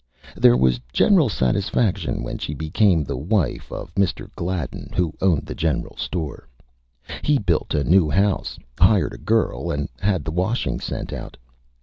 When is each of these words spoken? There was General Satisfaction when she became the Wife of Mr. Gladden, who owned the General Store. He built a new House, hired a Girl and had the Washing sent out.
There 0.35 0.57
was 0.57 0.81
General 0.91 1.29
Satisfaction 1.29 2.23
when 2.23 2.39
she 2.39 2.55
became 2.55 3.03
the 3.03 3.15
Wife 3.17 3.71
of 3.71 3.93
Mr. 3.93 4.33
Gladden, 4.35 4.89
who 4.95 5.13
owned 5.21 5.45
the 5.45 5.53
General 5.53 5.95
Store. 5.95 6.47
He 7.21 7.37
built 7.37 7.75
a 7.75 7.83
new 7.83 8.09
House, 8.09 8.57
hired 8.79 9.13
a 9.13 9.19
Girl 9.19 9.69
and 9.69 9.89
had 9.99 10.25
the 10.25 10.31
Washing 10.31 10.79
sent 10.79 11.13
out. 11.13 11.37